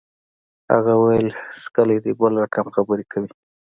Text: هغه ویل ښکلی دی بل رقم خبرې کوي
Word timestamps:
هغه 0.71 0.93
ویل 1.03 1.29
ښکلی 1.61 1.97
دی 2.03 2.11
بل 2.19 2.33
رقم 2.43 2.65
خبرې 2.75 3.05
کوي 3.11 3.29